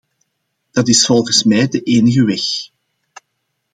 Dat 0.71 0.87
is 0.87 1.05
volgens 1.05 1.43
mij 1.43 1.67
de 1.67 1.81
enige 1.81 2.25
weg. 2.25 2.43